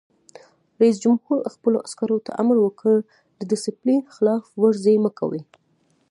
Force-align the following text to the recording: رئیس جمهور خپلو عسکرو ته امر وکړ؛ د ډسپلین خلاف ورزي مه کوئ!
رئیس 0.81 0.97
جمهور 1.03 1.39
خپلو 1.53 1.77
عسکرو 1.87 2.17
ته 2.25 2.31
امر 2.41 2.55
وکړ؛ 2.61 2.95
د 3.39 3.41
ډسپلین 3.51 3.99
خلاف 4.15 4.45
ورزي 4.61 4.95
مه 5.03 5.11
کوئ! 5.19 5.41